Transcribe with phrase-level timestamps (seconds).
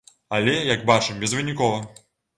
[0.37, 1.77] Але, як бачым, безвынікова.